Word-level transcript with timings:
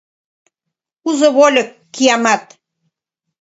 —Узо 1.07 1.27
вольык, 1.37 1.69
киямат!..» 1.93 2.43